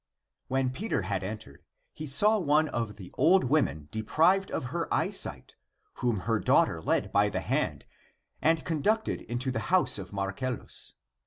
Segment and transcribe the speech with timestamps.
[0.47, 1.63] When Peter had entered,
[1.93, 5.55] he saw one of the old women deprived of her eyesight,
[5.97, 7.85] whom her daughter led by the hand
[8.41, 10.95] and conducted into the house of Marcellus.